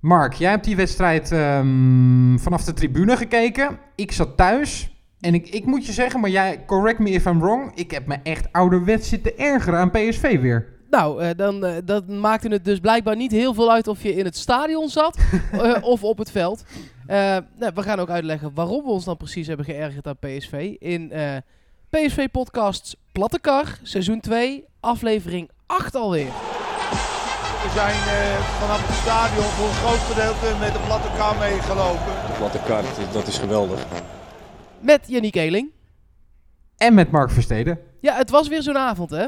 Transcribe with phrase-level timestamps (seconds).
[0.00, 3.78] Mark, jij hebt die wedstrijd ehm, vanaf de tribune gekeken.
[3.94, 4.90] Ik zat thuis.
[5.20, 7.72] En ik, ik moet je zeggen, maar jij, correct me if I'm wrong.
[7.74, 10.76] Ik heb me echt ouderwets zitten ergeren aan PSV weer.
[10.90, 14.14] Nou, eh, dan eh, dat maakte het dus blijkbaar niet heel veel uit of je
[14.14, 15.18] in het stadion zat
[15.52, 16.64] eh, of op het veld.
[17.06, 20.74] Nou, we gaan ook uitleggen waarom we ons dan precies hebben geërgerd aan PSV.
[20.78, 21.12] In
[21.90, 26.57] PSV Podcasts Plattekar, seizoen 2, aflevering 8 alweer.
[27.62, 32.12] We zijn eh, vanaf het stadion voor een groot gedeelte met de platte kar meegelopen.
[32.26, 33.86] De platte kaart, dat is geweldig.
[34.80, 35.70] Met Yannick Eeling.
[36.76, 37.78] En met Mark Versteden.
[38.00, 39.26] Ja, het was weer zo'n avond, hè?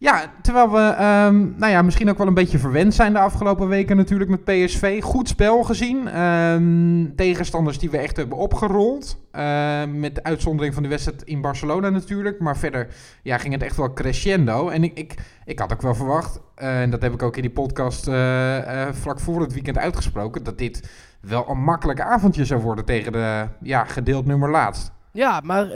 [0.00, 3.68] Ja, terwijl we ehm, nou ja, misschien ook wel een beetje verwend zijn de afgelopen
[3.68, 5.02] weken natuurlijk met PSV.
[5.02, 6.08] Goed spel gezien.
[6.08, 9.16] Ehm, tegenstanders die we echt hebben opgerold.
[9.32, 12.40] Ehm, met de uitzondering van de wedstrijd in Barcelona natuurlijk.
[12.40, 12.88] Maar verder
[13.22, 14.68] ja, ging het echt wel crescendo.
[14.68, 17.42] En ik, ik, ik had ook wel verwacht, eh, en dat heb ik ook in
[17.42, 22.44] die podcast eh, eh, vlak voor het weekend uitgesproken, dat dit wel een makkelijk avondje
[22.44, 24.92] zou worden tegen de ja, gedeeld nummer laatst.
[25.12, 25.66] Ja, maar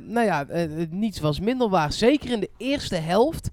[0.00, 0.46] nou ja,
[0.90, 1.92] niets was minder waar.
[1.92, 3.50] Zeker in de eerste helft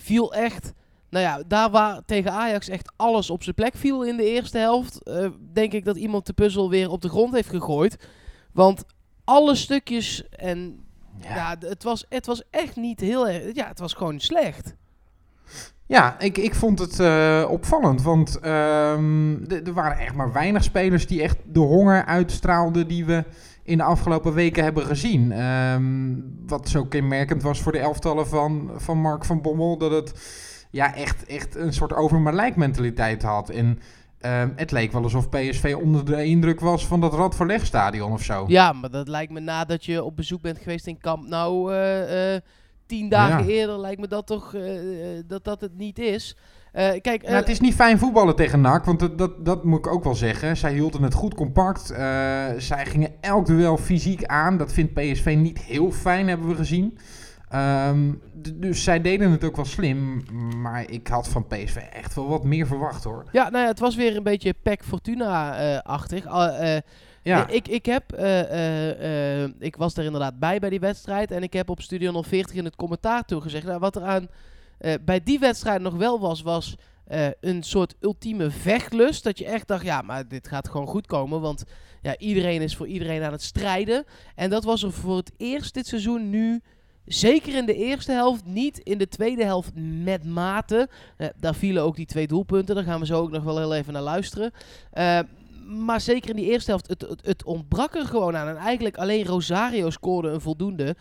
[0.00, 0.72] viel echt...
[1.10, 4.58] Nou ja, daar waar tegen Ajax echt alles op zijn plek viel in de eerste
[4.58, 5.02] helft...
[5.02, 7.96] eh, denk ik dat iemand de puzzel weer op de grond heeft gegooid.
[8.52, 8.84] Want
[9.24, 10.86] alle stukjes en...
[11.20, 13.54] Ja, het, was, het was echt niet heel erg...
[13.54, 14.74] Ja, het was gewoon slecht.
[15.88, 21.06] Ja, ik, ik vond het eh, opvallend, want ehm, er waren echt maar weinig spelers
[21.06, 23.24] die echt de honger uitstraalden die we
[23.68, 25.32] in de afgelopen weken hebben gezien.
[25.32, 26.14] Ehm,
[26.46, 30.12] wat zo kenmerkend was voor de elftallen van, van Mark van Bommel, dat het
[30.70, 32.20] ja, echt, echt een soort over
[32.56, 33.50] mentaliteit had.
[33.50, 33.78] En
[34.20, 38.44] ehm, het leek wel alsof PSV onder de indruk was van dat Radverlegstadion of zo.
[38.48, 41.72] Ja, maar dat lijkt me nadat je op bezoek bent geweest in Kamp Nou...
[41.72, 42.40] eh, eh,
[42.86, 43.50] tien dagen Ja.
[43.50, 44.62] eerder lijkt me dat toch eh,
[45.26, 46.36] dat dat het niet is.
[46.72, 49.64] Eh, kijk, eh, Nou, het is niet fijn voetballen tegen NAC, want dat, dat, dat
[49.64, 50.56] moet ik ook wel zeggen.
[50.56, 51.90] Zij hielden het goed compact.
[51.90, 51.98] Eh,
[52.58, 54.56] zij gingen elk duel fysiek aan.
[54.56, 56.98] Dat vindt PSV niet heel fijn, hebben we gezien.
[57.48, 58.12] Ehm,
[58.54, 60.22] dus zij deden het ook wel slim.
[60.60, 63.24] Maar ik had van PSV echt wel wat meer verwacht hoor.
[63.32, 66.26] Ja, nou ja, het was weer een beetje Pek Fortuna-achtig.
[67.28, 71.30] Ja, ik, ik, heb, eh, eh, eh, ik was er inderdaad bij bij die wedstrijd.
[71.30, 73.66] En ik heb op Studio 040 in het commentaar toegezegd.
[73.66, 74.28] Nou, wat er aan
[74.78, 79.24] eh, bij die wedstrijd nog wel was, was eh, een soort ultieme vechtlust.
[79.24, 81.40] Dat je echt dacht, ja, maar dit gaat gewoon goed komen.
[81.40, 81.64] Want
[82.02, 84.04] ja, iedereen is voor iedereen aan het strijden.
[84.34, 86.60] En dat was er voor het eerst dit seizoen nu...
[87.04, 89.72] Zeker in de eerste helft, niet in de tweede helft
[90.02, 90.88] met mate.
[91.16, 92.74] Eh, daar vielen ook die twee doelpunten.
[92.74, 94.52] Daar gaan we zo ook nog wel heel even naar luisteren.
[95.66, 98.48] Maar zeker in die eerste helft, het, het, het ontbrak er gewoon aan.
[98.48, 100.96] En eigenlijk alleen Rosario scoorde een voldoende.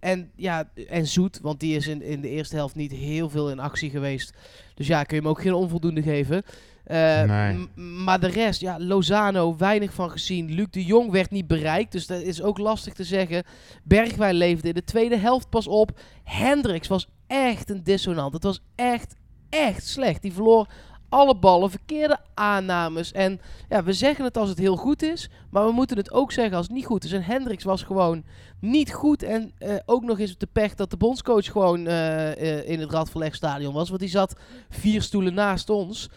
[0.00, 3.50] En ja, en Zoet, want die is in, in de eerste helft niet heel veel
[3.50, 4.32] in actie geweest.
[4.74, 6.42] Dus ja, kun je hem ook geen onvoldoende geven.
[6.84, 7.68] Eh, Nee.
[7.76, 10.50] Maar de rest, ja, Lozano, weinig van gezien.
[10.54, 13.44] Luc de Jong werd niet bereikt, dus dat is ook lastig te zeggen.
[13.82, 16.00] Bergwijn leefde in de tweede helft pas op.
[16.24, 18.32] Hendricks was echt een dissonant.
[18.32, 19.14] Het was echt,
[19.48, 20.22] echt slecht.
[20.22, 20.66] Die verloor
[21.08, 23.12] alle ballen, verkeerde aannames.
[23.12, 26.32] En ja, we zeggen het als het heel goed is, maar we moeten het ook
[26.32, 27.12] zeggen als het niet goed is.
[27.12, 28.24] En Hendricks was gewoon
[28.60, 29.22] niet goed.
[29.22, 32.90] En eh, ook nog eens de pech dat de bondscoach gewoon eh, eh, in het
[32.90, 33.88] Radverlegstadion was.
[33.88, 34.36] Want die zat
[34.68, 36.10] vier stoelen naast ons.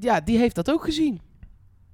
[0.00, 1.20] Ja, die heeft dat ook gezien.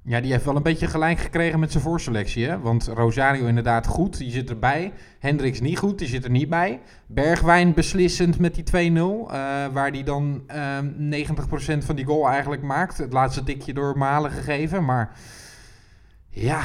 [0.08, 2.46] Ja, die heeft wel een beetje gelijk gekregen met zijn voorselectie.
[2.46, 2.60] Hè?
[2.60, 4.92] Want Rosario inderdaad goed, die zit erbij.
[5.18, 6.80] Hendricks niet goed, die zit er niet bij.
[7.06, 9.30] Bergwijn beslissend met die 2-0.
[9.30, 12.98] eh, waar die dan ehm 90% van die goal eigenlijk maakt.
[12.98, 14.84] Het laatste tikje door Malen gegeven.
[14.84, 15.10] Maar
[16.28, 16.62] ja,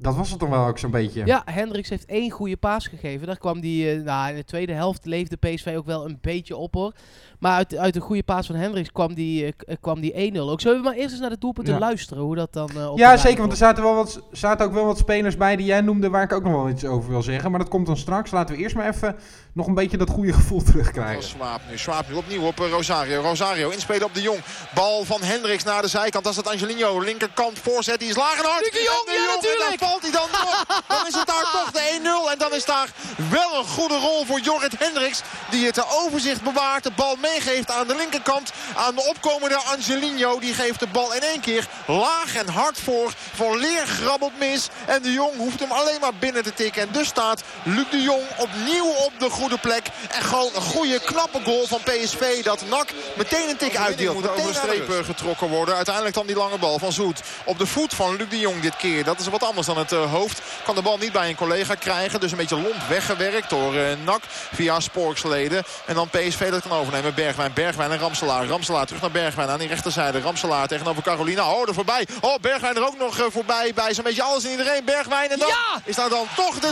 [0.00, 1.26] dat was het dan wel ook zo'n beetje.
[1.26, 3.26] Ja, Hendricks heeft één goede paas gegeven.
[3.26, 6.56] Daar kwam die, eh, nou, in de tweede helft leefde PSV ook wel een beetje
[6.56, 6.92] op hoor.
[7.38, 10.50] Maar uit, uit de goede paas van Hendricks kwam die, eh, k- kwam die 1-0
[10.50, 10.60] ook.
[10.60, 11.80] Zullen we maar eerst eens naar de doelpunten Ja.
[11.80, 14.66] luisteren, hoe dat dan eh, op de Ja, zeker, want er zaten, wel wat, zaten
[14.66, 17.10] ook wel wat spelers bij die jij noemde waar ik ook nog wel iets over
[17.10, 17.50] wil zeggen.
[17.50, 18.30] Maar dat komt dan straks.
[18.30, 19.16] Laten we eerst maar even
[19.52, 21.22] nog een beetje dat goede gevoel terugkrijgen.
[21.22, 21.78] Swaap nu.
[21.78, 23.20] Swaap nu opnieuw op eh, Rosario.
[23.20, 24.38] Rosario inspelen op de Jong.
[24.74, 26.24] Bal van Hendricks naar de zijkant.
[26.24, 27.00] Dat is het Angelino.
[27.00, 27.98] Linkerkant voorzet.
[27.98, 28.70] Die is laag en hard.
[28.72, 29.80] Jong, ja, natuurlijk.
[29.90, 30.84] Dan valt hij dan nog.
[30.88, 32.30] Dan is het daar toch de 1-0.
[32.30, 32.88] En dan is daar
[33.30, 35.22] wel een goede rol voor Jorrit Hendricks.
[35.50, 36.82] Die het overzicht bewaart.
[36.82, 38.52] De bal meegeeft aan de linkerkant.
[38.76, 40.38] Aan de opkomende Angelino.
[40.38, 43.12] Die geeft de bal in één keer laag en hard voor.
[43.34, 44.68] Van Leer grabbelt mis.
[44.86, 46.82] En de Jong hoeft hem alleen maar binnen te tikken.
[46.82, 49.86] En dus staat Luc de Jong opnieuw op de goede plek.
[50.10, 52.42] En gewoon een goede knappe goal van PSV.
[52.42, 54.14] Dat NAC meteen een tik uitdeelt.
[54.14, 55.74] Moet over streep eh, getrokken worden.
[55.74, 57.20] Uiteindelijk dan die lange bal van Zoet.
[57.44, 59.04] Op de voet van Luc de Jong dit keer.
[59.04, 60.42] Dat is wat anders dan het uh, hoofd.
[60.64, 62.20] Kan de bal niet bij een collega krijgen.
[62.20, 64.22] Dus een beetje lomp weggewerkt door uh, Nak
[64.52, 65.62] via Sporksleden.
[65.86, 67.14] En dan PSV dat kan overnemen.
[67.14, 68.46] Bergwijn, Bergwijn en Ramselaar.
[68.46, 70.20] Ramselaar terug naar Bergwijn aan die rechterzijde.
[70.20, 71.52] Ramselaar tegenover Carolina.
[71.52, 72.06] Oh, er voorbij.
[72.20, 74.84] Oh, Bergwijn er ook nog uh, voorbij bij zo'n beetje alles en iedereen.
[74.84, 75.80] Bergwijn en dan ja!
[75.84, 76.70] is daar dan toch de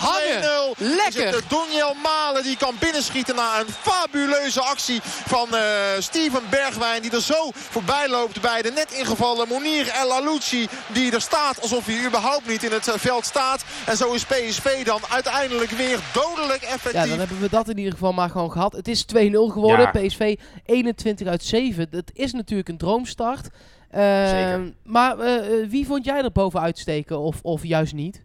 [0.75, 0.78] 2-0.
[0.78, 1.31] Lekker.
[1.31, 5.61] De Doniel Malen die kan binnenschieten na een fabuleuze actie van uh,
[5.99, 7.02] Steven Bergwijn.
[7.02, 10.69] Die er zo voorbij loopt bij de net ingevallen Monir El Alouchi.
[10.87, 13.65] Die er staat alsof hij überhaupt niet in het veld staat.
[13.87, 17.03] En zo is PSV dan uiteindelijk weer dodelijk effectief.
[17.03, 18.73] Ja, dan hebben we dat in ieder geval maar gewoon gehad.
[18.73, 19.91] Het is 2-0 geworden.
[19.93, 20.06] Ja.
[20.06, 21.87] PSV 21 uit 7.
[21.91, 23.49] Dat is natuurlijk een droomstart.
[23.95, 24.73] Uh, Zeker.
[24.85, 28.25] Maar uh, wie vond jij er bovenuit steken of, of juist niet?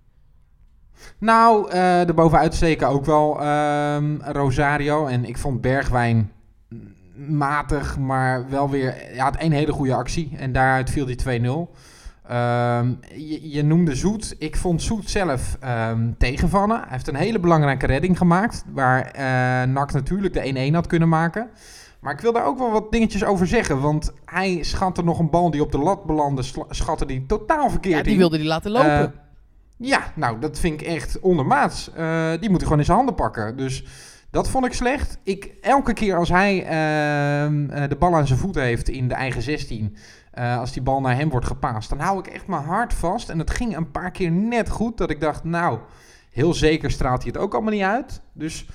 [1.18, 5.06] Nou, uh, er bovenuit steken ook wel ehm, Rosario.
[5.06, 6.32] En ik vond Bergwijn
[7.28, 9.14] matig, maar wel weer...
[9.14, 10.32] Ja, had één hele goede actie.
[10.38, 11.76] En daaruit viel die 2-0.
[12.32, 14.36] Um, je, je, noemde Zoet.
[14.38, 15.58] Ik vond Zoet zelf
[15.90, 16.78] um, tegenvallen.
[16.78, 18.64] Hij heeft een hele belangrijke redding gemaakt.
[18.74, 21.50] Waar uh, NAC natuurlijk de 1-1 had kunnen maken.
[22.00, 23.82] Maar ik wil daar ook wel wat dingetjes over zeggen.
[23.82, 26.44] Want hij schatte nog een bal die op de lat belandde.
[26.70, 29.02] Schatte die totaal verkeerd Ja, die wilde hij laten lopen.
[29.02, 31.92] Uh, ja, nou, dat vind ik echt ondermaats.
[31.98, 33.58] Uh, die moet hij gewoon in zijn handen pakken.
[33.58, 33.86] Dus
[34.30, 35.18] dat vond ik slecht.
[35.24, 39.42] Ik, elke keer als hij uh, de bal aan zijn voet heeft in de eigen
[39.42, 39.96] 16...
[40.40, 43.30] Uh, als die bal naar hem wordt gepaast, dan hou ik echt mijn hart vast.
[43.30, 45.80] En het ging een paar keer net goed dat ik dacht, nou,
[46.32, 48.22] heel zeker straalt hij het ook allemaal niet uit.
[48.34, 48.66] Dus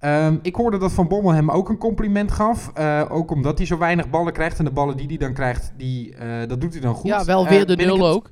[0.00, 2.72] um, ik hoorde dat Van Bommel hem ook een compliment gaf.
[2.78, 4.58] Uh, ook omdat hij zo weinig ballen krijgt.
[4.58, 7.10] En de ballen die hij dan krijgt, die, uh, dat doet hij dan goed.
[7.10, 8.30] Ja, wel weer de nul ook.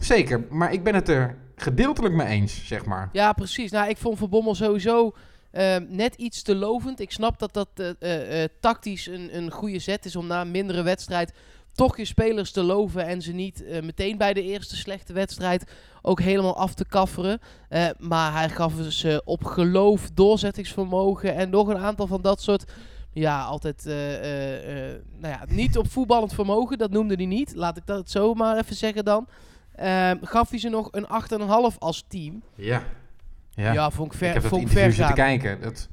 [0.00, 3.08] Zeker, maar ik ben het er gedeeltelijk mee eens, zeg maar.
[3.12, 3.70] Ja, precies.
[3.70, 5.12] Nou, ik vond Van Bommel sowieso...
[5.52, 7.00] Uh, net iets te lovend.
[7.00, 10.50] Ik snap dat dat uh, uh, tactisch een, een goede zet is om na een
[10.50, 11.32] mindere wedstrijd
[11.80, 15.72] toch je spelers te loven en ze niet uh, meteen bij de eerste slechte wedstrijd
[16.02, 17.40] ook helemaal af te kafferen.
[17.70, 22.72] Uh, maar hij gaf ze op geloof, doorzettingsvermogen en nog een aantal van dat soort...
[23.12, 23.94] Ja, altijd uh,
[25.18, 27.54] nou ja, niet op voetballend vermogen, dat noemde hij niet.
[27.54, 29.26] Laat ik dat zo maar even zeggen dan.
[29.74, 31.06] Ehm, gaf hij ze nog een
[31.72, 32.42] 8,5 als team.
[32.54, 32.82] Ja.
[33.50, 35.14] Ja, ja vond ik ver Ik heb vond ik interview ver gaan.
[35.14, 35.60] kijken.
[35.60, 35.88] Dat,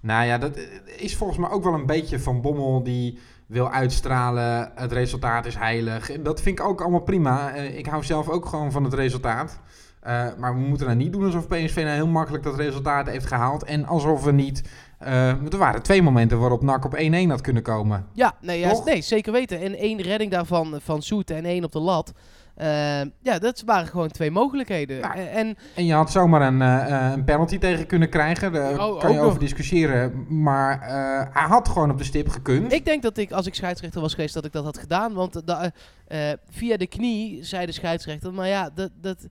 [0.00, 0.58] nou ja, dat
[0.96, 3.18] is volgens mij ook wel een beetje van Bommel die
[3.54, 4.70] wil uitstralen.
[4.74, 6.22] Het resultaat is heilig.
[6.22, 7.56] Dat vind ik ook allemaal prima.
[7.56, 9.58] Uh, ik hou zelf ook gewoon van het resultaat.
[10.06, 13.26] Uh, maar we moeten nou niet doen alsof PSV nou heel makkelijk dat resultaat heeft
[13.26, 13.64] gehaald.
[13.64, 14.62] En alsof we niet...
[15.02, 18.06] Uh, er waren twee momenten waarop NAC op 1-1 had kunnen komen.
[18.12, 19.60] Ja, nee, ja, nee, zeker weten.
[19.60, 22.12] En één redding daarvan van Soet en één op de lat.
[22.60, 22.66] Uh,
[23.20, 24.96] ja, dat waren gewoon twee mogelijkheden.
[24.96, 25.14] Ja.
[25.16, 28.52] En, En je had zomaar een, uh, een penalty tegen kunnen krijgen.
[28.52, 29.38] Daar Oh, kan je over nog.
[29.38, 30.26] discussiëren.
[30.42, 30.88] Maar uh,
[31.34, 32.72] hij had gewoon op de stip gekund.
[32.72, 35.12] ik denk dat ik, als ik scheidsrechter was geweest, dat ik dat had gedaan.
[35.12, 35.70] Want da,
[36.08, 36.18] uh,
[36.50, 38.32] via de knie zei de scheidsrechter.
[38.34, 39.26] Maar ja, dat, dat,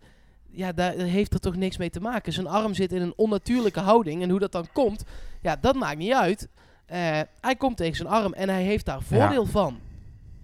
[0.52, 2.34] ja, daar heeft er toch niks mee te maken.
[2.34, 4.22] Zijn arm zit in een onnatuurlijke houding.
[4.22, 5.04] En hoe dat dan komt,
[5.42, 6.48] ja, dat maakt niet uit.
[6.94, 6.98] Uh,
[7.42, 9.50] hij komt tegen zijn arm en hij heeft daar voordeel Ja.
[9.50, 9.80] van.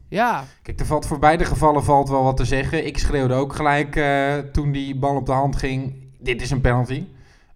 [0.09, 2.85] Ja, Kijk, er valt voor beide gevallen valt wel wat te zeggen.
[2.85, 5.93] Ik schreeuwde ook gelijk eh, toen die bal op de hand ging.
[6.19, 7.05] Dit is een penalty.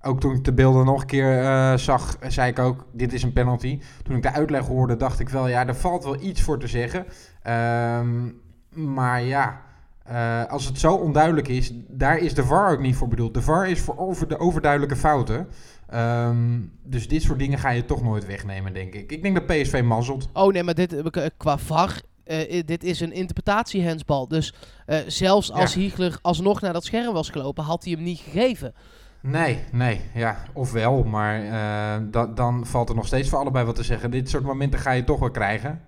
[0.01, 3.23] Ook toen ik de beelden nog een keer eh, zag, zei ik ook, dit is
[3.23, 3.79] een penalty.
[4.03, 6.67] Toen ik de uitleg hoorde, dacht ik wel, ja, er valt wel iets voor te
[6.67, 7.05] zeggen.
[7.41, 8.29] Ehm,
[8.69, 9.61] maar ja,
[10.03, 13.33] eh, als het zo onduidelijk is, daar is de VAR ook niet voor bedoeld.
[13.33, 15.47] De VAR is voor over de overduidelijke fouten.
[15.89, 19.11] Ehm, dus dit soort dingen ga je toch nooit wegnemen, denk ik.
[19.11, 20.29] Ik denk dat PSV mazzelt.
[20.33, 24.27] Oh nee, maar dit, eh, qua VAR, eh, dit is een interpretatiehensbal.
[24.27, 24.53] Dus
[24.85, 25.80] eh, zelfs als Ja.
[25.80, 28.73] Hiegler alsnog naar dat scherm was gelopen, had hij hem niet gegeven.
[29.21, 33.75] Nee, nee, ja, ofwel, maar eh, da- dan valt er nog steeds voor allebei wat
[33.75, 34.11] te zeggen.
[34.11, 35.81] Dit soort momenten ga je toch wel krijgen.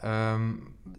[0.00, 0.50] Ehm,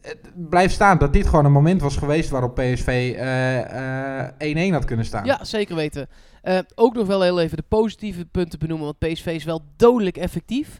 [0.01, 4.73] het blijft staan dat dit gewoon een moment was geweest waarop PSV eh, eh, 1-1
[4.73, 5.25] had kunnen staan.
[5.25, 6.07] Ja, zeker weten.
[6.75, 10.79] Ook nog wel heel even de positieve punten benoemen, want PSV is wel dodelijk effectief.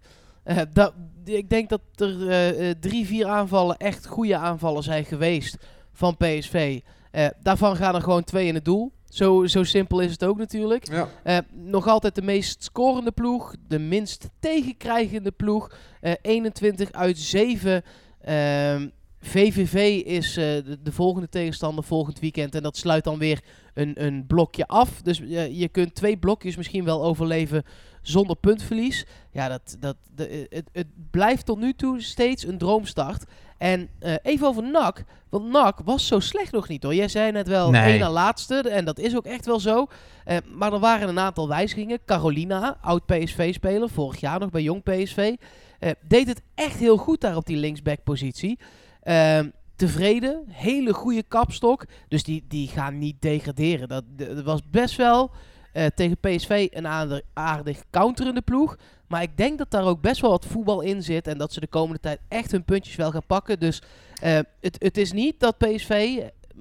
[0.74, 0.94] Dat,
[1.30, 5.58] ik denk dat er eh, eh, drie, vier aanvallen echt goede aanvallen zijn geweest
[5.94, 6.80] van PSV.
[7.12, 8.92] Eh, daarvan gaan er gewoon twee in het doel.
[9.10, 10.88] Zo, zo simpel is het ook natuurlijk.
[11.24, 11.44] Ja.
[11.54, 13.56] Nog altijd de meest scorende ploeg.
[13.68, 15.72] De minst tegenkrijgende ploeg.
[16.02, 17.84] Eh, 21 uit 7.
[18.22, 18.88] Ehm,
[19.20, 22.56] VVV is de, de volgende tegenstander volgend weekend.
[22.56, 23.44] En dat sluit dan weer
[23.74, 25.02] een, een blokje af.
[25.02, 25.18] Dus
[25.52, 27.64] je kunt twee blokjes misschien wel overleven
[28.08, 29.06] zonder puntverlies.
[29.32, 33.24] Ja, dat, dat, de, het, het blijft tot nu toe steeds een droomstart.
[33.58, 35.04] En eh, even over NAC.
[35.30, 36.96] Want NAC was zo slecht nog niet hoor.
[36.96, 37.92] Jij zei net wel Nee.
[37.92, 38.56] één na laatste.
[38.70, 39.88] En dat is ook echt wel zo.
[40.26, 42.00] Eh, maar er waren een aantal wijzigingen.
[42.06, 45.36] Carolina, oud PSV-speler, vorig jaar nog bij Jong PSV.
[45.80, 48.60] eh, deed het echt heel goed daar op die linksback-positie.
[49.02, 50.44] Ehm, tevreden.
[50.48, 51.86] Hele goede kapstok.
[52.08, 53.88] Dus die, die gaan niet degraderen.
[53.88, 55.32] Dat, dat was best wel
[55.78, 58.78] eh, tegen PSV een aardig, counterende ploeg.
[59.08, 61.28] Maar ik denk dat daar ook best wel wat voetbal in zit.
[61.28, 63.60] En dat ze de komende tijd echt hun puntjes wel gaan pakken.
[63.60, 63.82] Dus
[64.22, 66.20] eh, het, het is niet dat PSV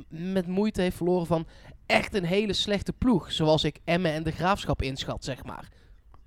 [0.09, 1.47] met moeite heeft verloren van
[1.87, 3.33] echt een hele slechte ploeg.
[3.33, 5.69] Zoals ik Emmen en de Graafschap inschat, zeg maar.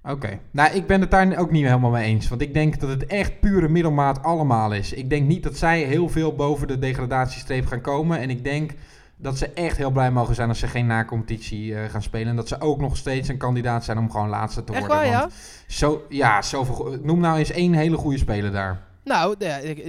[0.04, 0.40] Oké.
[0.52, 2.28] Nou, ik ben het daar ook niet helemaal mee eens.
[2.28, 4.94] Want ik denk dat het echt pure middelmaat allemaal is.
[4.94, 8.20] Ik denk niet dat zij heel veel boven de degradatiestreep gaan komen.
[8.20, 8.74] En ik denk
[9.22, 12.28] dat ze echt heel blij mogen zijn als ze geen na-competitie eh, gaan spelen.
[12.28, 14.98] En dat ze ook nog steeds een kandidaat zijn om gewoon laatste te Echt worden.
[14.98, 15.30] waar, ja?
[15.68, 18.88] Zo, ja, zoveel, noem nou eens één hele goede speler daar.
[19.04, 19.36] Nou,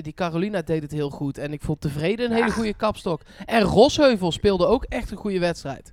[0.02, 1.38] die Carolina deed het heel goed.
[1.38, 3.20] En ik vond tevreden een hele goede kapstok.
[3.46, 5.92] En Rosheuvel speelde ook echt een goede wedstrijd.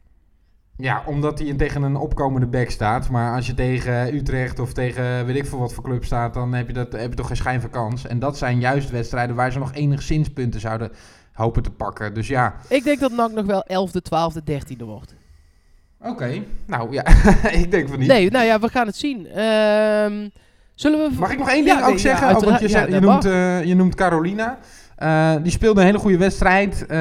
[0.77, 3.09] Ja, omdat hij tegen een opkomende back staat.
[3.09, 6.53] Maar als je tegen Utrecht of tegen weet ik veel wat voor club staat, dan
[6.53, 8.07] heb je, dat, heb je toch geen schijn van kans.
[8.07, 10.91] En dat zijn juist wedstrijden waar ze nog enigszins punten zouden
[11.37, 12.13] hopen te pakken.
[12.13, 15.15] Dus ja, Ik denk dat NAC nog wel 11e, 12e, 13e wordt.
[16.03, 16.41] oké.
[16.65, 17.03] Nou ja,
[17.61, 18.07] ik denk van niet.
[18.07, 19.27] Nee, nou ja, we gaan het zien.
[19.27, 20.27] Ehm,
[20.75, 21.15] zullen we...
[21.19, 22.35] Mag ik nog één Ja, ding ook nee, ja, zeggen?
[22.35, 24.57] Oh, want je, Ja, je, noemt, eh, je noemt Carolina.
[24.95, 26.85] Eh, die speelde een hele goede wedstrijd.
[26.85, 26.97] eh,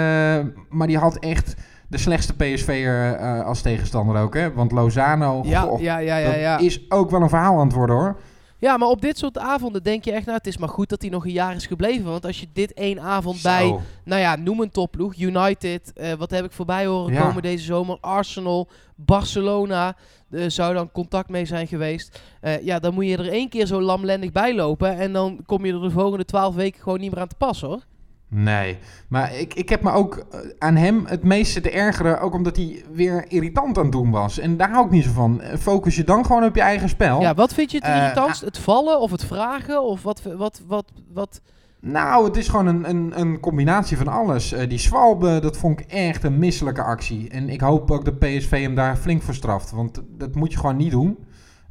[0.69, 1.55] maar die had echt
[1.89, 4.35] de slechtste PSV'er als tegenstander ook.
[4.35, 4.53] Hè?
[4.53, 7.75] Want Lozano, Ja, goh, ja, ja, ja, dat is ook wel een verhaal aan het
[7.77, 8.17] worden hoor.
[8.59, 11.01] Ja, maar op dit soort avonden denk je echt, nou, het is maar goed dat
[11.03, 12.05] hij nog een jaar is gebleven.
[12.05, 13.49] Want als je dit één avond Zo.
[13.49, 17.21] bij, nou ja, noem een topploeg, United, eh, wat heb ik voorbij horen Ja.
[17.27, 19.97] komen deze zomer, Arsenal, Barcelona,
[20.31, 22.21] eh, zou dan contact mee zijn geweest.
[22.41, 25.67] Eh, ja, dan moet je er één keer zo lamlendig bij lopen en dan kom
[25.67, 27.81] je er de volgende twaalf weken gewoon niet meer aan te passen, hoor.
[28.29, 28.79] Nee,
[29.09, 32.21] maar ik, ik heb me ook eh, aan hem het meeste te ergeren.
[32.21, 34.39] Ook omdat hij weer irritant aan het doen was.
[34.39, 35.41] En daar hou ik niet zo van.
[35.41, 37.21] Eh, Focus je dan gewoon op je eigen spel.
[37.21, 38.41] Ja, wat vind je het Eh, irritantst?
[38.41, 39.83] Het vallen of het vragen?
[39.83, 41.41] Of wat, wat, wat, wat?
[41.81, 44.55] Nou, het is gewoon een, een, een combinatie van alles.
[44.69, 47.29] Die Swalbe, dat vond ik echt een misselijke actie.
[47.31, 49.71] En ik hoop ook dat PSV hem daar flink voor straft.
[49.71, 51.19] Want dat moet je gewoon niet doen.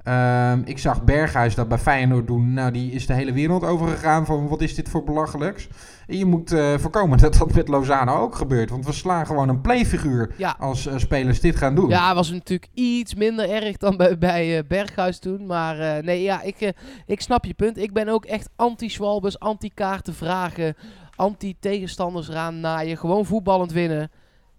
[0.05, 2.53] Ehm, ik zag Berghuis dat bij Feyenoord doen.
[2.53, 5.67] Nou, die is de hele wereld overgegaan van wat is dit voor belachelijks.
[6.07, 8.69] En je moet eh, voorkomen dat dat met Lozano ook gebeurt.
[8.69, 10.55] Want we slaan gewoon een playfiguur Ja.
[10.59, 11.89] als eh, spelers dit gaan doen.
[11.89, 15.45] Ja, was natuurlijk iets minder erg dan bij, bij eh, Berghuis toen.
[15.45, 16.74] Maar nee, ja, ik,
[17.05, 17.77] ik snap je punt.
[17.77, 20.75] Ik ben ook echt anti-Swalbes, anti-kaarten vragen,
[21.15, 22.97] anti-tegenstanders eraan naaien.
[22.97, 24.12] Gewoon voetballend winnen.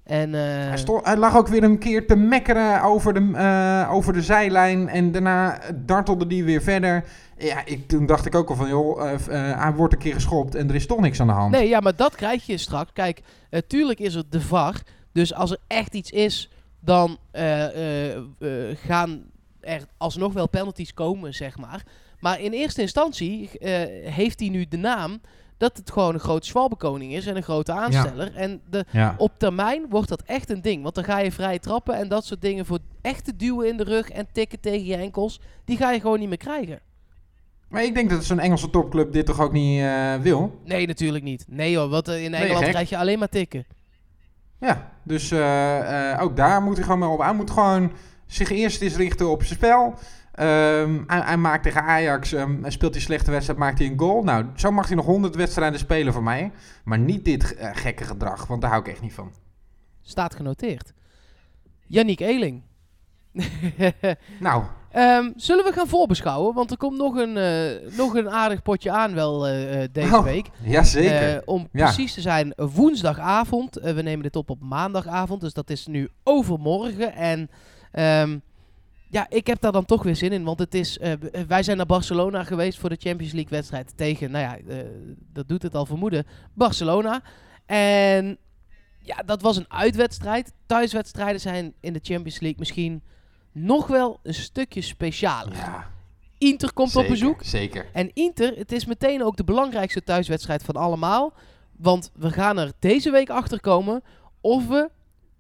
[0.06, 4.22] En, eh, Hij, lag ook weer een keer te mekkeren over de, eh, over de
[4.22, 4.88] zijlijn.
[4.88, 7.04] En daarna dartelde die weer verder.
[7.38, 10.54] Ja, ik, toen dacht ik ook al van, joh, eh, hij wordt een keer geschopt
[10.54, 11.52] en er is toch niks aan de hand.
[11.52, 12.92] Nee, ja, maar dat krijg je straks.
[12.92, 14.82] Kijk, eh, tuurlijk is er de VAR.
[15.12, 17.18] Dus als er echt iets is, dan
[18.86, 19.22] gaan
[19.60, 21.82] er alsnog wel penalties komen, zeg maar.
[22.20, 23.50] Maar in eerste instantie
[24.04, 25.20] heeft hij nu de naam
[25.56, 28.34] dat het gewoon een grote zwalbekoning is en een grote aansteller.
[28.34, 29.14] En de, Ja.
[29.18, 30.82] op termijn wordt dat echt een ding.
[30.82, 33.84] Want dan ga je vrij trappen en dat soort dingen voor echte duwen in de
[33.84, 36.80] rug en tikken tegen je enkels, die ga je gewoon niet meer krijgen.
[37.68, 40.60] Maar ik denk dat zo'n Engelse topclub dit toch ook niet eh, wil.
[40.64, 41.44] Nee, natuurlijk niet.
[41.48, 43.66] Nee hoor, want eh, in Engeland krijg je alleen maar tikken.
[44.60, 47.20] Ja, dus eh, ook daar moet hij gewoon mee op.
[47.20, 47.92] Hij moet gewoon
[48.26, 49.94] zich eerst eens richten op zijn spel.
[50.36, 53.98] Ehm, hij, hij maakt tegen Ajax, ehm, hij speelt die slechte wedstrijd, maakt hij een
[53.98, 54.22] goal.
[54.22, 56.52] Nou, zo mag hij nog 100 wedstrijden spelen van mij.
[56.84, 59.32] Maar niet dit eh, gekke gedrag, want daar hou ik echt niet van.
[60.02, 60.92] Staat genoteerd.
[61.86, 62.62] Yannick Eeling.
[64.40, 66.54] Nou, Ehm, zullen we gaan voorbeschouwen?
[66.54, 70.24] Want er komt nog een, eh, nog een aardig potje aan wel eh, deze Oh,
[70.24, 70.46] week.
[70.62, 71.42] jazeker.
[71.44, 71.84] Om Ja.
[71.84, 73.74] precies te zijn, woensdagavond.
[73.74, 77.14] We nemen dit op op maandagavond, dus dat is nu overmorgen.
[77.14, 77.50] En
[79.08, 80.44] ja, ik heb daar dan toch weer zin in.
[80.44, 83.96] Want het is, eh, b- wij zijn naar Barcelona geweest voor de Champions League wedstrijd
[83.96, 84.86] tegen, nou ja, eh,
[85.32, 87.22] dat doet het al vermoeden, Barcelona.
[87.66, 88.38] En
[88.98, 90.52] ja, dat was een uitwedstrijd.
[90.66, 93.02] Thuiswedstrijden zijn in de Champions League misschien
[93.52, 95.54] nog wel een stukje specialer.
[95.54, 95.90] ja,
[96.38, 97.42] Inter komt zeker, op bezoek.
[97.44, 97.86] Zeker.
[97.92, 101.32] En Inter, het is meteen ook de belangrijkste thuiswedstrijd van allemaal.
[101.76, 104.02] Want we gaan er deze week achter komen
[104.40, 104.90] of we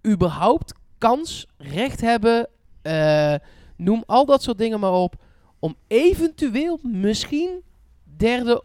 [0.06, 2.48] überhaupt kans, recht hebben,
[2.86, 3.34] eh,
[3.76, 5.14] noem al dat soort dingen maar op,
[5.58, 7.50] om eventueel misschien
[8.16, 8.62] derde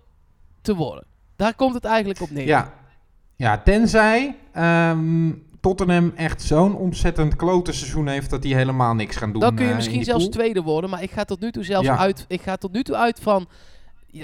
[0.61, 1.03] te worden.
[1.35, 2.45] Daar komt het eigenlijk op neer.
[2.47, 2.73] Ja,
[3.35, 9.31] ja tenzij ehm, Tottenham echt zo'n ontzettend klote seizoen heeft dat hij helemaal niks gaan
[9.31, 9.41] doen.
[9.41, 10.33] Dan kun je eh, misschien zelfs pool.
[10.33, 10.89] tweede worden.
[10.89, 11.97] Maar ik ga tot nu toe zelfs Ja.
[11.97, 12.25] uit.
[12.27, 13.47] Ik ga tot nu toe uit van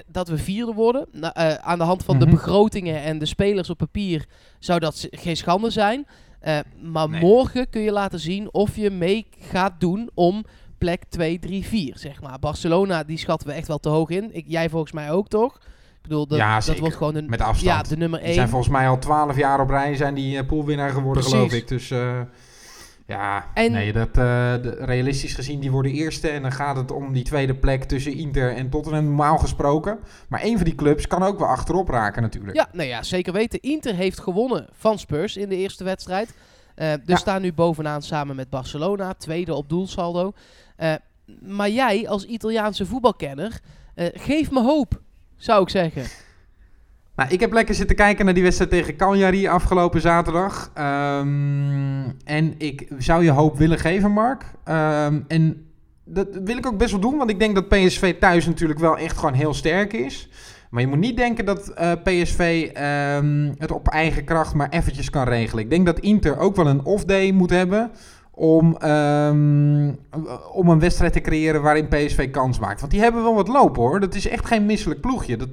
[0.08, 1.08] dat we vierde worden.
[1.22, 2.34] Eh, aan de hand van de Mhm.
[2.34, 4.26] begrotingen en de spelers op papier
[4.60, 6.08] zou dat geen schande zijn.
[6.40, 7.22] Eh, maar Nee.
[7.22, 10.46] morgen kun je laten zien of je mee gaat doen om
[10.78, 11.98] plek 2, 3, 4.
[11.98, 12.40] Zeg maar.
[12.40, 14.30] Barcelona die schatten we echt wel te hoog in.
[14.36, 15.56] Ik, jij volgens mij ook toch?
[15.56, 17.62] Ik bedoel, dat, Ja, dat wordt gewoon een, Met afstand.
[17.88, 18.50] ja, de nummer Die zijn 1.
[18.50, 21.32] volgens mij al twaalf jaar op rij zijn die eh, poolwinnaar geworden, Precies.
[21.32, 21.68] geloof ik.
[21.68, 22.20] Dus eh,
[23.08, 26.30] ja, En- nee, dat, eh, realistisch gezien, die worden eerste.
[26.30, 30.00] En dan gaat het om die tweede plek tussen Inter en Tottenham, normaal gesproken.
[30.28, 32.56] Maar één van die clubs kan ook wel achterop raken natuurlijk.
[32.58, 33.60] Ja, nou ja, zeker weten.
[33.62, 36.34] Inter heeft gewonnen van Spurs in de eerste wedstrijd.
[36.76, 37.16] Eh dus Ja.
[37.16, 40.34] staan nu bovenaan samen met Barcelona, tweede op doelsaldo.
[40.76, 40.94] Eh,
[41.42, 43.60] maar jij als Italiaanse voetbalkenner,
[43.96, 45.02] geef me hoop,
[45.36, 46.04] zou ik zeggen.
[47.18, 50.72] Nou, ik heb lekker zitten kijken naar die wedstrijd tegen Cagliari afgelopen zaterdag.
[50.74, 54.44] Ehm, en ik zou je hoop willen geven, Mark.
[54.64, 55.66] Ehm, en
[56.04, 58.98] dat wil ik ook best wel doen, want ik denk dat PSV thuis natuurlijk wel
[58.98, 60.30] echt gewoon heel sterk is.
[60.70, 65.10] Maar je moet niet denken dat eh, PSV ehm, het op eigen kracht maar eventjes
[65.10, 65.64] kan regelen.
[65.64, 67.92] Ik denk dat Inter ook wel een off-day moet hebben
[68.32, 68.78] om,
[70.52, 72.80] om een wedstrijd te creëren waarin PSV kans maakt.
[72.80, 74.00] Want die hebben wel wat lopen hoor.
[74.00, 75.38] Dat is echt geen misselijk ploegje.
[75.38, 75.50] Dat,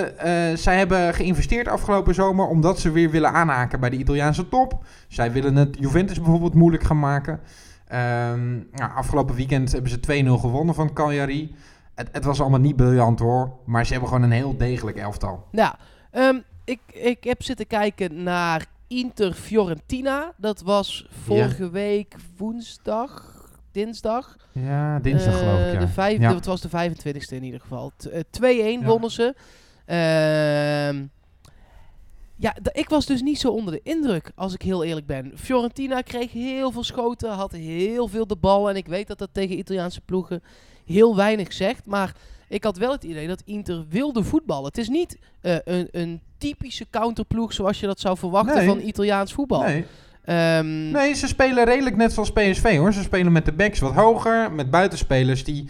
[0.00, 4.48] eh, eh, zij hebben geïnvesteerd afgelopen zomer omdat ze weer willen aanhaken bij de Italiaanse
[4.48, 4.84] top.
[5.08, 7.40] Zij willen het Juventus bijvoorbeeld moeilijk gaan maken.
[7.86, 11.54] Ehm, nou, afgelopen weekend hebben ze 2-0 gewonnen van Cagliari.
[11.94, 15.46] Het, het was allemaal niet briljant hoor, maar ze hebben gewoon een heel degelijk elftal.
[15.52, 15.74] Nou,
[16.10, 20.32] ehm, ik, ik heb zitten kijken naar Inter Fiorentina.
[20.36, 23.34] Dat was vorige week woensdag,
[23.72, 24.36] dinsdag.
[24.52, 25.72] Ja, dinsdag Eh, geloof ik.
[25.72, 25.78] Ja.
[25.78, 26.34] De vijf, Ja.
[26.34, 27.92] Het was de 25e in ieder geval.
[27.96, 28.86] T- eh, 2-1 Ja.
[28.86, 29.34] wonnen ze.
[29.86, 31.04] Ehm,
[32.36, 35.32] ja, ik was dus niet zo onder de indruk, als ik heel eerlijk ben.
[35.36, 38.68] Fiorentina kreeg heel veel schoten, had heel veel de bal.
[38.68, 40.42] En ik weet dat dat tegen Italiaanse ploegen
[40.84, 41.86] heel weinig zegt.
[41.86, 42.12] Maar
[42.48, 44.64] ik had wel het idee dat Inter wilde voetballen.
[44.66, 48.66] Het is niet eh, een, een typische counterploeg zoals je dat zou verwachten Nee.
[48.66, 49.62] van Italiaans voetbal.
[49.62, 49.84] Nee.
[50.24, 52.92] Ehm, nee, ze spelen redelijk net zoals PSV hoor.
[52.92, 55.68] Ze spelen met de backs wat hoger, met buitenspelers die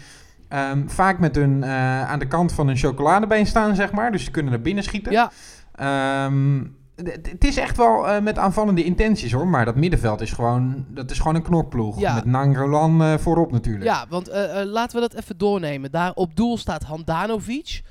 [0.55, 4.13] ehm, vaak met hun eh, aan de kant van hun chocoladebeen staan, zeg maar.
[4.13, 5.13] Dus ze kunnen naar binnen schieten.
[5.13, 5.31] Ja,
[5.75, 6.63] Ehm,
[6.97, 11.11] het is echt wel eh, met aanvallende intenties hoor, maar dat middenveld is gewoon, dat
[11.11, 12.01] is gewoon een knokploeg.
[12.01, 12.15] Ja.
[12.15, 13.85] Met Nangolan eh, voorop natuurlijk.
[13.85, 14.31] Ja, want
[14.65, 15.91] laten we dat even doornemen.
[15.91, 17.83] Daar op doel staat Handanovic.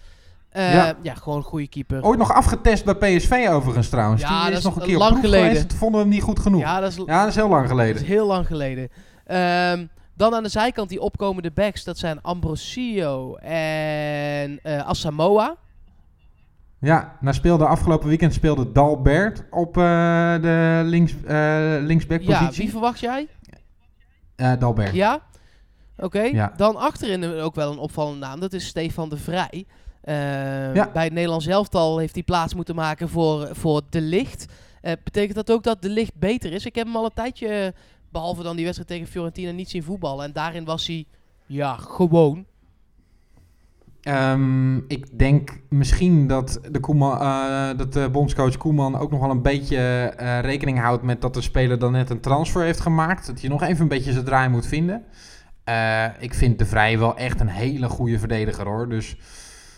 [0.53, 0.95] Ja.
[1.01, 1.13] Ja.
[1.15, 2.03] gewoon een goede keeper.
[2.03, 4.21] Ooit nog afgetest bij PSV overigens trouwens.
[4.21, 5.47] Ja, Die dat is nog een keer lang op geleden.
[5.47, 5.69] geweest.
[5.69, 6.61] Toen vonden we hem niet goed genoeg.
[6.61, 8.01] Ja, Ja, dat is, dat is heel lang dat geleden.
[8.01, 8.89] is heel lang geleden.
[9.25, 11.83] Ehm, dan aan de zijkant die opkomende backs.
[11.83, 15.51] Dat zijn Ambrosio en eh Asamoah.
[16.79, 19.83] Ja, nou speelde afgelopen weekend speelde Dalbert op eh,
[20.41, 23.27] de links, eh linksback Ja, wie verwacht jij?
[24.59, 24.93] Dalbert.
[24.93, 25.21] Ja?
[25.97, 26.21] Oké.
[26.21, 26.53] Ja.
[26.57, 28.39] Dan achterin ook wel een opvallende naam.
[28.39, 29.65] Dat is Stefan de Vrij.
[30.73, 30.89] Ja.
[30.93, 34.45] Bij het Nederlands elftal heeft hij plaats moeten maken voor, voor De Licht.
[34.81, 36.65] Betekent dat ook dat De Licht beter is?
[36.65, 37.73] Ik heb hem al een tijdje,
[38.13, 40.25] behalve dan die wedstrijd tegen Fiorentina, niet zien voetballen.
[40.25, 41.05] En daarin was hij,
[41.45, 42.45] ja, gewoon.
[44.03, 49.29] Ehm, ik denk misschien dat de, Koeman, eh, dat de bondscoach Koeman ook nog wel
[49.29, 53.27] een beetje eh, rekening houdt met dat de speler dan net een transfer heeft gemaakt.
[53.27, 55.03] Dat je nog even een beetje zijn draai moet vinden.
[55.63, 58.89] Eh, ik vind De Vrij wel echt een hele goede verdediger hoor.
[58.89, 59.17] Dus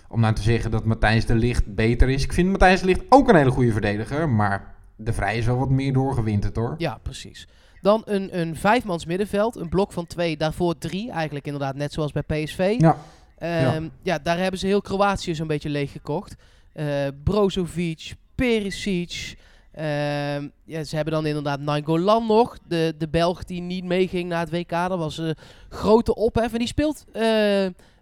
[0.10, 2.24] om nou te zeggen dat Matthijs de Licht beter is.
[2.24, 4.30] Ik vind Matthijs de Licht ook een hele goede verdediger.
[4.30, 6.76] Maar De Vrij is wel wat meer doorgewinterd hoor.
[6.78, 7.48] Ja, precies.
[7.86, 9.56] Dan een, een vijfmans middenveld.
[9.56, 11.12] Een blok van twee, daarvoor drie.
[11.12, 12.76] Eigenlijk inderdaad net zoals bij PSV.
[12.78, 12.98] Ja.
[13.38, 14.20] Ehm, ja.
[14.24, 16.36] daar hebben ze heel Kroatië zo'n beetje leeggekocht.
[16.74, 16.86] Eh
[17.24, 19.38] Brozovic, Perisic.
[19.72, 22.58] ehm, ja, ze hebben dan inderdaad Nainggolan nog.
[22.68, 24.70] De, de Belg die niet meeging naar het WK.
[24.70, 25.36] Dat was een
[25.70, 26.54] grote ophef.
[26.54, 27.22] En die speelt eh,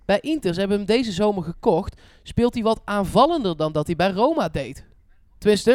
[0.06, 0.54] bij Inter.
[0.54, 2.02] Ze hebben hem deze zomer gekocht.
[2.24, 4.86] Speelt hij wat aanvallender dan dat hij bij Roma deed.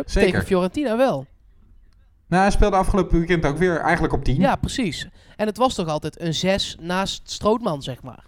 [0.07, 0.31] Zeker.
[0.31, 1.27] tegen Fiorentina wel.
[2.29, 4.41] Nou, hij speelde afgelopen weekend ook weer eigenlijk op 10.
[4.41, 5.09] Ja, precies.
[5.37, 8.25] En het was toch altijd een zes naast Strootman, zeg maar.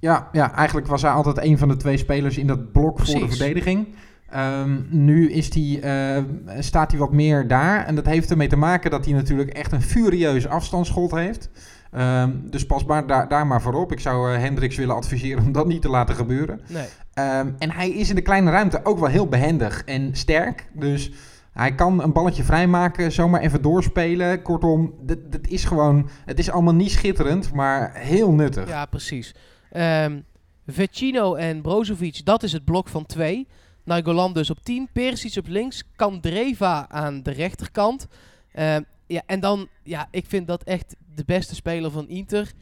[0.00, 3.20] Ja, ja, eigenlijk was hij altijd een van de twee spelers in dat blok voor
[3.20, 3.86] de verdediging.
[4.30, 6.22] Ehm, nu is die, eh,
[6.58, 7.86] staat hij wat meer daar.
[7.86, 11.50] En dat heeft ermee te maken dat hij natuurlijk echt een furieus afstandsschot heeft.
[11.90, 13.92] Ehm, dus pas maar daar, daar maar voorop.
[13.92, 16.60] Ik zou eh, Hendricks willen adviseren om dat niet te laten gebeuren.
[16.66, 16.86] Nee.
[17.14, 20.68] Ehm, en hij is in de kleine ruimte ook wel heel behendig en sterk.
[20.72, 21.12] Dus
[21.58, 24.42] hij kan een balletje vrijmaken, zomaar even doorspelen.
[24.42, 26.08] Kortom, dit, dit is gewoon...
[26.24, 28.68] Het is allemaal niet schitterend, maar heel nuttig.
[28.68, 29.34] Ja, precies.
[29.70, 30.20] Ehm
[30.66, 33.46] Vecino en Brozovic, dat is het blok van twee.
[33.84, 34.88] Nainggolan dus op 10.
[34.92, 35.82] Perisic op links.
[35.96, 38.06] Kandreva aan de rechterkant.
[38.52, 42.52] Ehm, ja, en dan, ja, ik vind dat echt de beste speler van Inter.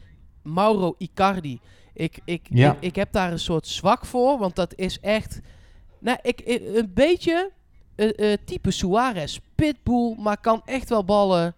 [0.43, 1.59] Mauro Icardi.
[1.93, 2.71] Ik, ik, Ja.
[2.71, 5.39] ik, ik heb daar een soort zwak voor, want dat is echt...
[5.99, 7.51] Nou, ik, ik- een beetje
[7.97, 9.39] eh, type Suarez.
[9.55, 11.55] Pitbull, maar kan echt wel ballen.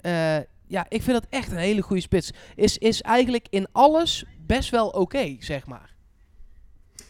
[0.00, 2.32] Eh, ja, ik vind dat echt een hele goede spits.
[2.54, 5.94] Is, is eigenlijk in alles best wel oké, zeg maar.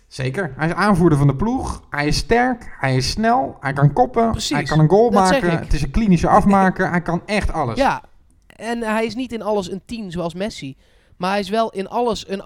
[0.06, 0.52] Zeker.
[0.56, 1.82] Hij is aanvoerder van de ploeg.
[1.90, 2.76] Hij is sterk.
[2.78, 3.56] Hij is snel.
[3.60, 4.30] Hij kan koppen.
[4.30, 5.58] Precies, Hij kan een goal maken.
[5.58, 6.90] Het is een klinische afmaker.
[6.90, 7.76] hij kan echt alles.
[7.76, 8.02] Ja,
[8.46, 10.76] en hij is niet in alles een 10 zoals Messi.
[11.16, 12.42] Maar hij is wel in alles een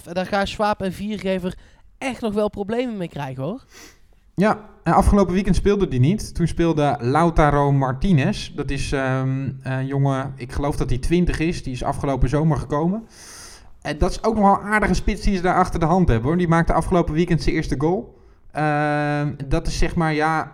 [0.00, 0.06] 8,5.
[0.06, 1.54] En daar gaan Swaap en Viergever
[1.98, 3.64] echt nog wel problemen mee krijgen hoor.
[4.38, 6.34] Ja, en afgelopen weekend speelde hij niet.
[6.34, 8.54] Toen speelde Lautaro Martinez.
[8.54, 11.62] Dat is ehm, een jongen, ik geloof dat hij 20 is.
[11.62, 13.06] Die is afgelopen zomer gekomen.
[13.82, 16.08] En dat is ook nog wel een aardige spits die ze daar achter de hand
[16.08, 16.28] hebben.
[16.28, 16.38] Hoor.
[16.38, 18.18] Die maakte afgelopen weekend zijn eerste goal.
[18.52, 20.52] Ehm, dat is zeg maar, ja,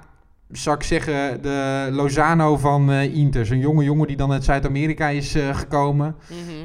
[0.53, 3.47] zou ik zeggen, de Lozano van eh Inter.
[3.47, 6.17] Zo'n jonge jongen die dan uit Zuid-Amerika is eh, gekomen.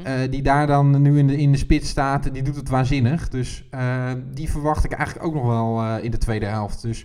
[0.04, 3.28] Eh, die daar dan nu in de, in de spits staat, die doet het waanzinnig.
[3.28, 3.64] Dus
[4.34, 6.82] die verwacht ik eigenlijk ook nog wel in de tweede helft.
[6.82, 7.04] Dus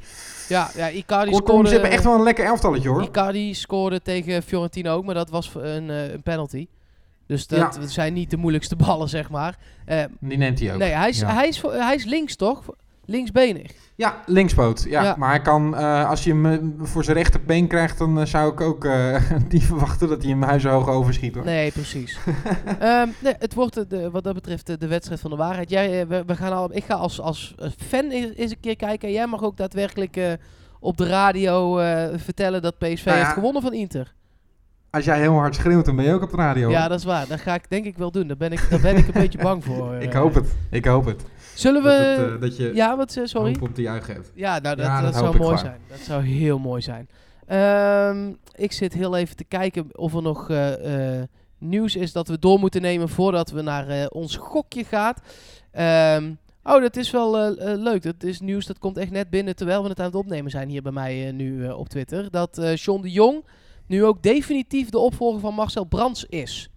[0.49, 1.67] ja, ja, Icardi kortom, scoorde...
[1.67, 3.01] ze hebben echt wel een lekker elftalletje hoor.
[3.03, 6.67] Icardi scoorde tegen Fiorentina ook, maar dat was een, een penalty.
[7.27, 7.87] Dus dat Ja.
[7.87, 9.57] zijn niet de moeilijkste ballen, zeg maar.
[10.19, 10.79] Die neemt hij ook.
[10.79, 11.33] nee, hij is, ja.
[11.33, 12.63] hij, is, hij is links, toch?
[13.05, 13.71] Linksbenig.
[13.95, 14.85] Ja, linkspoot.
[14.89, 15.03] Ja.
[15.03, 15.15] Ja.
[15.17, 18.51] Maar hij kan, eh, als je hem eh, voor zijn rechterbeen krijgt, dan eh, zou
[18.51, 18.87] ik ook
[19.49, 21.45] niet verwachten dat hij hem huishoog overschiet hoor.
[21.45, 22.19] Nee, precies.
[22.79, 25.69] Ehm, nee, het wordt de- wat dat betreft de, wedstrijd van de waarheid.
[25.69, 29.11] Jij, we, we gaan al, ik ga als, als fan eens, een keer kijken.
[29.11, 30.37] Jij mag ook daadwerkelijk
[30.79, 31.75] op de radio
[32.17, 33.23] vertellen dat PSV Nou ja.
[33.23, 34.13] heeft gewonnen van Inter.
[34.89, 36.69] Als jij heel hard schreeuwt, dan ben je ook op de radio.
[36.69, 37.27] Ja, dat is waar.
[37.27, 38.27] Dat ga ik denk ik wel doen.
[38.27, 39.95] Daar ben ik, daar ben ik een beetje bang voor.
[39.95, 40.47] ik hoop het.
[40.69, 41.21] Ik hoop het.
[41.55, 42.03] Zullen Dat, we...
[42.03, 43.53] het, eh, dat je ja, wat, eh, sorry?
[43.53, 44.31] hoop op de juich hebt.
[44.35, 45.79] Ja, nou, dat, Ja, dat, dat zou mooi zijn.
[45.87, 47.09] Dat zou heel mooi zijn.
[47.47, 51.21] Ehm, ik zit heel even te kijken of er nog eh,
[51.57, 55.13] nieuws is dat we door moeten nemen voordat we naar ons gokje gaan.
[55.71, 56.31] Ehm,
[56.63, 58.03] oh, dat is wel leuk.
[58.03, 60.69] Dat is nieuws dat komt echt net binnen terwijl we het aan het opnemen zijn
[60.69, 62.31] hier bij mij nu op Twitter.
[62.31, 63.43] Dat John de Jong
[63.87, 66.69] nu ook definitief de opvolger van Marcel Brands is.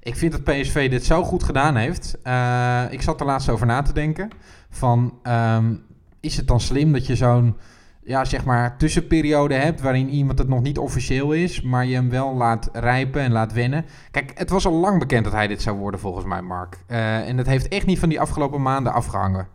[0.00, 2.18] Ik vind dat PSV dit zo goed gedaan heeft.
[2.22, 4.28] Eh, ik zat er laatst over na te denken.
[4.70, 5.74] Van, ehm,
[6.20, 7.56] is het dan slim dat je zo'n
[8.04, 9.80] ja, zeg maar, tussenperiode hebt...
[9.80, 11.62] waarin iemand het nog niet officieel is...
[11.62, 13.84] maar je hem wel laat rijpen en laat wennen?
[14.10, 16.78] Kijk, het was al lang bekend dat hij dit zou worden volgens mij, Mark.
[16.86, 19.48] Eh, en dat heeft echt niet van die afgelopen maanden afgehangen.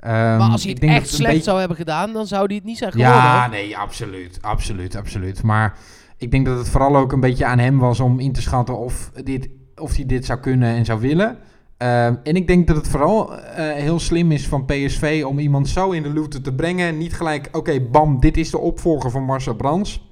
[0.00, 2.64] Ehm, maar als hij het echt slecht beetje- zou hebben gedaan, dan zou hij het
[2.64, 3.16] niet zijn geworden.
[3.16, 3.50] Ja, hoor.
[3.50, 5.42] nee, absoluut, absoluut, absoluut.
[5.42, 5.76] Maar
[6.16, 8.78] ik denk dat het vooral ook een beetje aan hem was om in te schatten
[8.78, 9.48] of, dit,
[9.80, 11.38] of hij dit zou kunnen en zou willen.
[11.76, 15.68] Ehm, en ik denk dat het vooral eh, heel slim is van PSV om iemand
[15.68, 16.98] zo in de luwte te brengen.
[16.98, 20.08] Niet gelijk, oké, bam, dit is de opvolger van Marcel Brands.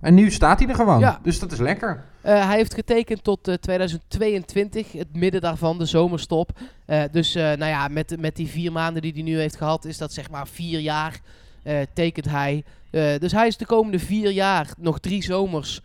[0.00, 1.00] En nu staat hij er gewoon.
[1.00, 1.20] Ja.
[1.22, 2.04] Dus dat is lekker.
[2.20, 6.50] Eh, hij heeft getekend tot eh, 2022, het midden daarvan, de zomerstop.
[6.86, 9.84] Eh, dus eh, nou ja, met, met die vier maanden die hij nu heeft gehad,
[9.84, 11.20] is dat zeg maar vier jaar
[11.62, 12.64] eh, tekent hij.
[12.90, 15.84] Eh, dus hij is de komende vier jaar, nog drie zomers eh,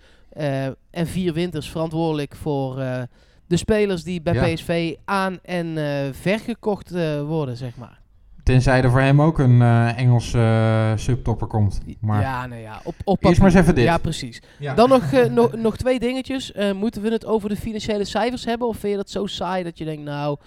[0.91, 3.01] en vier winters, verantwoordelijk voor eh,
[3.47, 4.53] de spelers die bij Ja.
[4.53, 8.03] PSV aan en eh, vergekocht eh, worden, zeg maar.
[8.43, 11.81] Tenzij er voor hem ook een eh Engelse eh, subtopper komt.
[11.99, 13.83] Maar Ja, nou ja, op, op Eerst maar eens even dit.
[13.83, 14.41] Ja, precies.
[14.59, 14.73] Ja.
[14.73, 16.51] Dan nog, eh, nog, nog twee dingetjes.
[16.51, 18.67] Eh, moeten we het over de financiële cijfers hebben?
[18.67, 20.37] Of vind je dat zo saai dat je denkt, nou...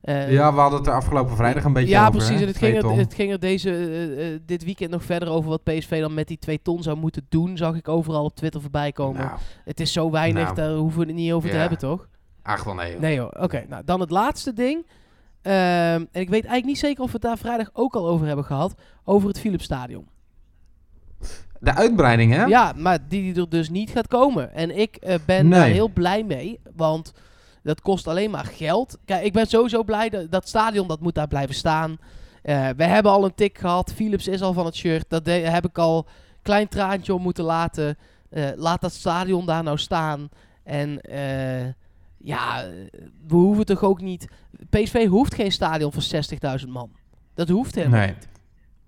[0.00, 2.12] eh, ja, we hadden het er afgelopen vrijdag een beetje ja, over.
[2.12, 2.34] precies.
[2.34, 2.40] hè?
[2.40, 5.50] En het ging, er, het ging er deze, eh, eh, dit weekend nog verder over
[5.50, 7.56] wat PSV dan met die twee ton zou moeten doen.
[7.56, 9.20] Zag ik overal op Twitter voorbij komen.
[9.20, 10.54] Nou, het is zo weinig, nou.
[10.54, 11.60] daar hoeven we het niet over te Ja.
[11.60, 12.08] hebben, toch?
[12.42, 12.92] ach wel nee.
[12.92, 13.00] joh.
[13.00, 13.32] Nee hoor.
[13.40, 14.86] Oké, nou dan het laatste ding.
[15.42, 18.26] Ehm, en ik weet eigenlijk niet zeker of we het daar vrijdag ook al over
[18.26, 18.74] hebben gehad.
[19.04, 20.08] Over het Philipsstadion.
[21.60, 22.44] De uitbreiding, hè?
[22.44, 24.54] Ja, maar die er dus niet gaat komen.
[24.54, 25.60] En ik eh, ben Nee.
[25.60, 27.12] daar heel blij mee, want
[27.66, 28.98] dat kost alleen maar geld.
[29.04, 31.98] Kijk, ik ben sowieso blij dat dat stadion dat moet daar blijven staan.
[32.42, 33.92] Eh, we hebben al een tik gehad.
[33.92, 35.04] Philips is al van het shirt.
[35.08, 36.06] Dat heb ik al
[36.42, 37.96] klein traantje om moeten laten.
[38.30, 40.28] Eh, laat dat stadion daar nou staan.
[40.64, 41.66] En eh,
[42.16, 42.64] ja,
[43.26, 44.28] we hoeven toch ook niet...
[44.70, 46.02] PSV hoeft geen stadion voor
[46.60, 46.90] 60.000 man.
[47.34, 48.08] Dat hoeft helemaal Nee.
[48.08, 48.28] niet.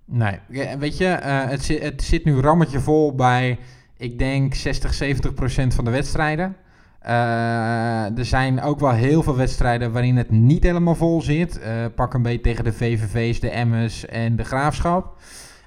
[0.04, 3.58] Nee, Ja, weet je, het, zit, het zit nu rammetje vol bij,
[3.96, 6.56] ik denk 60, 70 procent van de wedstrijden.
[6.98, 11.58] Eh, er zijn ook wel heel veel wedstrijden waarin het niet helemaal vol zit.
[11.61, 15.16] Eh, pak een beetje tegen de VVV's, de Emmers en de Graafschap.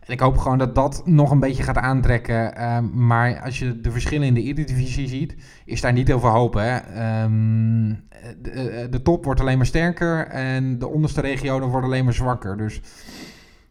[0.06, 2.56] En ik hoop gewoon dat dat nog een beetje gaat aantrekken.
[2.56, 6.30] Ehm, maar als je de verschillen in de Eredivisie ziet, is daar niet heel veel
[6.30, 6.54] hoop.
[6.54, 6.76] Hè?
[6.78, 7.94] Ehm,
[8.42, 12.14] de, eh, de top wordt alleen maar sterker en de onderste regionen worden alleen maar
[12.14, 12.58] zwakker.
[12.58, 12.82] Dus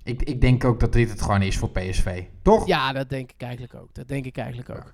[0.02, 2.22] ik, ik denk ook dat dit het gewoon is voor PSV.
[2.42, 2.66] Toch?
[2.66, 3.88] Ja, dat denk ik eigenlijk ook.
[3.94, 4.92] Dat denk ik eigenlijk ook.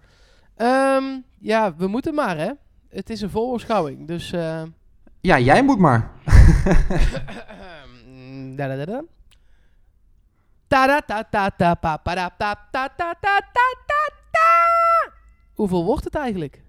[0.57, 1.05] Ehm,
[1.39, 2.51] ja, we moeten maar, hè.
[2.89, 4.33] Het is een voorbeschouwing, dus...
[4.33, 4.63] eh
[5.21, 6.11] Ja, jij moet maar.
[8.57, 9.03] da da da da.
[10.67, 13.41] Ta ta ta ta pa pa da ta ta ta ta
[13.87, 15.13] ta ta.
[15.55, 16.63] Hoeveel wordt het eigenlijk?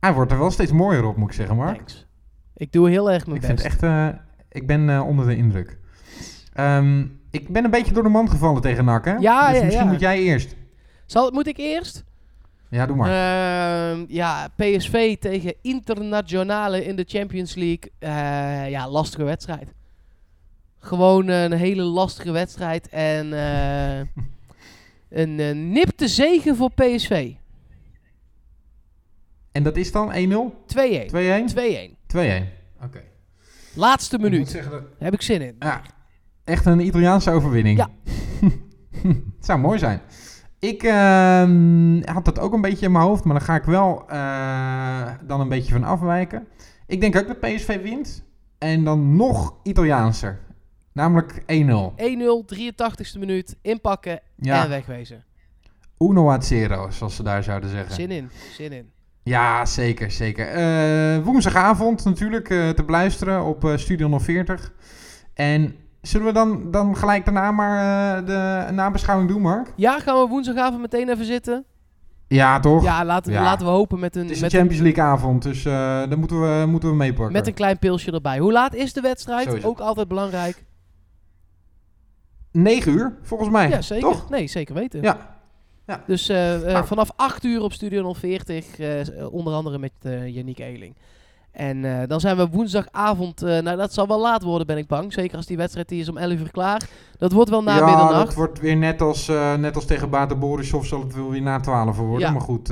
[0.00, 1.74] Hij wordt er wel steeds mooier op, moet ik zeggen, Mark.
[1.76, 2.06] Thanks.
[2.54, 3.64] Ik doe heel erg mijn Ik best.
[3.64, 3.82] echt...
[3.82, 4.08] eh,
[4.50, 5.78] ik ben eh, onder de indruk.
[6.52, 9.16] Ehm, ik ben een beetje door de mand gevallen tegen hè?
[9.16, 9.90] Ja, dus ja, misschien ja.
[9.90, 10.56] moet jij eerst.
[11.06, 12.04] Zal, moet ik eerst?
[12.70, 13.08] Ja, doe maar.
[13.90, 17.90] Ehm, ja, PSV tegen Internationale in de Champions League.
[17.98, 19.74] Eh, ja, lastige wedstrijd.
[20.78, 22.88] Gewoon een hele lastige wedstrijd.
[22.88, 23.98] En eh,
[25.08, 27.32] een eh, nipte zegen voor PSV.
[27.32, 27.36] 2-1.
[29.52, 30.64] en dat is dan 1-0?
[30.66, 31.06] 2-1?
[31.06, 31.96] 2-1.
[32.06, 32.48] 2-1.
[32.82, 33.02] Oké.
[33.74, 34.52] Laatste minuut.
[34.70, 35.56] dat- Heb ik zin in.
[35.58, 35.82] Ja,
[36.44, 37.78] echt een Italiaanse overwinning.
[37.78, 37.88] Ja.
[39.36, 40.00] Het zou mooi zijn.
[40.58, 44.04] Ik ehm, had dat ook een beetje in mijn hoofd, maar dan ga ik wel
[44.08, 46.46] eh, dan een beetje van afwijken.
[46.86, 48.24] Ik denk ook dat PSV wint.
[48.58, 50.40] En dan nog Italiaanser.
[50.92, 51.44] Namelijk 1-0.
[51.96, 53.56] 1-0, 83ste minuut.
[53.62, 54.62] Inpakken Ja.
[54.62, 55.24] en wegwezen.
[55.98, 57.94] Uno a zero, zoals ze daar zouden zeggen.
[57.94, 58.30] Zin in.
[58.52, 58.90] Zin in.
[59.22, 60.46] Ja, zeker, zeker.
[60.48, 64.72] Eh, woensdagavond natuurlijk eh, te beluisteren op Studio 040.
[65.34, 67.76] En zullen we dan, dan gelijk daarna maar
[68.18, 69.72] eh, de nabeschouwing doen, Mark?
[69.76, 71.64] Ja, gaan we woensdagavond meteen even zitten?
[72.28, 72.82] Ja, toch?
[72.82, 73.42] Ja, laten, Ja.
[73.42, 76.40] laten we hopen met een, Het is een Champions League avond, dus eh daar moeten
[76.60, 77.32] we, moeten we meepakken.
[77.32, 78.38] met een klein pilsje erbij.
[78.38, 79.64] Hoe laat is de wedstrijd?
[79.64, 80.64] Ook altijd belangrijk.
[82.52, 83.68] 9 uur, volgens mij.
[83.68, 84.08] Ja, zeker.
[84.08, 84.30] Toch?
[84.30, 85.02] Nee, zeker weten.
[85.02, 85.36] Ja.
[86.06, 86.86] Dus eh, Nou.
[86.86, 89.00] vanaf 8 uur op Studio 040, eh,
[89.32, 90.96] onder andere met uh, Yannick Eeling.
[91.52, 94.86] En eh, dan zijn we woensdagavond, eh, nou dat zal wel laat worden ben ik
[94.86, 95.12] bang.
[95.12, 96.88] Zeker als die wedstrijd die is om 11 uur klaar.
[97.16, 98.24] Dat wordt wel na ja, middernacht.
[98.26, 101.42] dat wordt weer net als, eh, net als tegen Baten Borisov zal het wel weer
[101.42, 102.18] na 12 worden.
[102.18, 102.30] Ja.
[102.30, 102.66] Maar goed,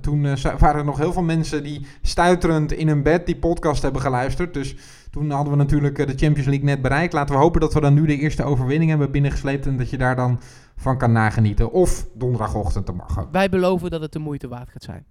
[0.00, 0.22] toen
[0.58, 4.54] waren er nog heel veel mensen die stuiterend in hun bed die podcast hebben geluisterd.
[4.54, 4.76] Dus
[5.10, 7.12] toen hadden we natuurlijk de Champions League net bereikt.
[7.12, 9.66] Laten we hopen dat we dan nu de eerste overwinning hebben binnengesleept.
[9.66, 10.40] En dat je daar dan
[10.76, 11.72] van kan nagenieten.
[11.72, 13.26] Of donderdagochtend, dat mag.
[13.32, 15.04] Wij beloven dat het de moeite waard gaat zijn.